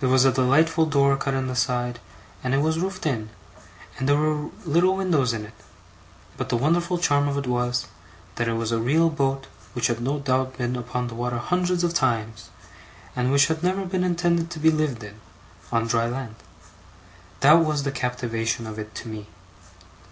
[0.00, 2.00] There was a delightful door cut in the side,
[2.42, 3.30] and it was roofed in,
[3.96, 5.54] and there were little windows in it;
[6.36, 7.86] but the wonderful charm of it was,
[8.34, 11.84] that it was a real boat which had no doubt been upon the water hundreds
[11.84, 12.50] of times,
[13.14, 15.20] and which had never been intended to be lived in,
[15.70, 16.34] on dry land.
[17.38, 19.28] That was the captivation of it to me.